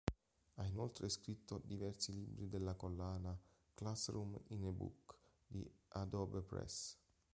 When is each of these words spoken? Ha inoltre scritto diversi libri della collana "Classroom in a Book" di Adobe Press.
Ha 0.55 0.65
inoltre 0.65 1.07
scritto 1.09 1.61
diversi 1.63 2.11
libri 2.11 2.47
della 2.49 2.73
collana 2.73 3.37
"Classroom 3.75 4.35
in 4.47 4.63
a 4.65 4.71
Book" 4.71 5.15
di 5.45 5.71
Adobe 5.89 6.41
Press. 6.41 6.97